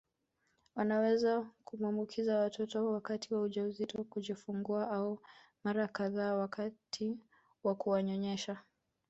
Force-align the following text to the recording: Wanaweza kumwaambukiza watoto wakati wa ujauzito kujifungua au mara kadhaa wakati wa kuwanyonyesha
Wanaweza 0.75 1.45
kumwaambukiza 1.65 2.37
watoto 2.39 2.91
wakati 2.91 3.33
wa 3.33 3.41
ujauzito 3.41 4.03
kujifungua 4.03 4.91
au 4.91 5.19
mara 5.63 5.87
kadhaa 5.87 6.33
wakati 6.35 7.17
wa 7.63 7.75
kuwanyonyesha 7.75 8.57